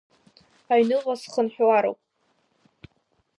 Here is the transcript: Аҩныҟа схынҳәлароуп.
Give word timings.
Аҩныҟа 0.73 1.13
схынҳәлароуп. 1.21 1.99